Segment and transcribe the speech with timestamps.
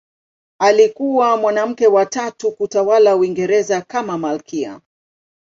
[0.59, 4.81] Alikuwa mwanamke wa tatu kutawala Uingereza kama malkia.